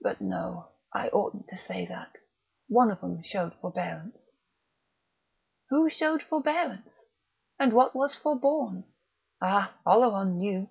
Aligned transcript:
But 0.00 0.22
no; 0.22 0.70
I 0.90 1.10
oughtn't 1.10 1.48
to 1.48 1.56
say 1.58 1.84
that; 1.84 2.16
one 2.66 2.90
of 2.90 3.04
'em 3.04 3.22
showed 3.22 3.54
forbearance...." 3.56 4.16
Who 5.68 5.90
showed 5.90 6.22
forbearance? 6.22 6.88
And 7.58 7.74
what 7.74 7.94
was 7.94 8.14
forborne? 8.14 8.84
Ah, 9.42 9.74
Oleron 9.84 10.38
knew!... 10.38 10.70